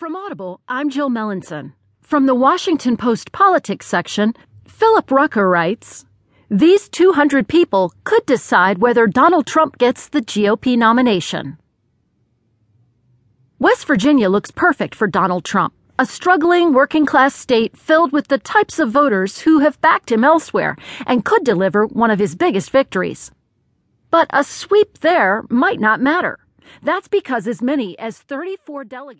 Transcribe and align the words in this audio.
From 0.00 0.16
Audible, 0.16 0.62
I'm 0.66 0.88
Jill 0.88 1.10
Melancon. 1.10 1.74
From 2.00 2.24
the 2.24 2.34
Washington 2.34 2.96
Post 2.96 3.32
Politics 3.32 3.84
section, 3.84 4.32
Philip 4.66 5.10
Rucker 5.10 5.46
writes 5.46 6.06
These 6.48 6.88
200 6.88 7.46
people 7.46 7.92
could 8.04 8.24
decide 8.24 8.78
whether 8.78 9.06
Donald 9.06 9.46
Trump 9.46 9.76
gets 9.76 10.08
the 10.08 10.22
GOP 10.22 10.78
nomination. 10.78 11.58
West 13.58 13.86
Virginia 13.86 14.30
looks 14.30 14.50
perfect 14.50 14.94
for 14.94 15.06
Donald 15.06 15.44
Trump, 15.44 15.74
a 15.98 16.06
struggling 16.06 16.72
working 16.72 17.04
class 17.04 17.34
state 17.34 17.76
filled 17.76 18.10
with 18.10 18.28
the 18.28 18.38
types 18.38 18.78
of 18.78 18.90
voters 18.90 19.40
who 19.40 19.58
have 19.58 19.82
backed 19.82 20.10
him 20.10 20.24
elsewhere 20.24 20.78
and 21.06 21.26
could 21.26 21.44
deliver 21.44 21.84
one 21.84 22.10
of 22.10 22.18
his 22.18 22.34
biggest 22.34 22.70
victories. 22.70 23.32
But 24.10 24.28
a 24.30 24.44
sweep 24.44 25.00
there 25.00 25.44
might 25.50 25.78
not 25.78 26.00
matter. 26.00 26.38
That's 26.82 27.08
because 27.08 27.46
as 27.46 27.60
many 27.60 27.98
as 27.98 28.18
34 28.18 28.84
delegates 28.84 29.18